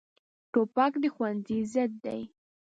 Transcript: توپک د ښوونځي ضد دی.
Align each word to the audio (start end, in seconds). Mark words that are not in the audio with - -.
توپک 0.51 0.91
د 1.03 1.05
ښوونځي 1.15 1.57
ضد 1.73 1.91
دی. 2.05 2.21